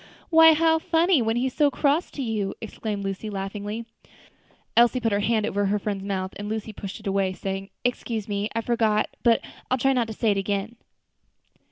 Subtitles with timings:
[0.31, 3.85] "Why, how funny, when he's so cross to you!" exclaimed Lucy, laughing.
[4.75, 8.27] Elsie put her hand over her friend's mouth, and Lucy pushed it away, saying, "Excuse
[8.27, 10.77] me; I forgot; but I'll try not to say it again."